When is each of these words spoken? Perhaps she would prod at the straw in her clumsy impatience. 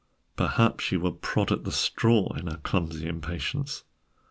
Perhaps 0.35 0.83
she 0.83 0.97
would 0.97 1.21
prod 1.21 1.51
at 1.51 1.63
the 1.63 1.71
straw 1.71 2.33
in 2.35 2.47
her 2.47 2.57
clumsy 2.63 3.05
impatience. 3.07 3.83